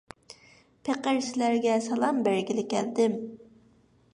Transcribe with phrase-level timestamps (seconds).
[0.87, 3.19] پېقىر سىلەرگە سالام بەرگىلى كەلدىم.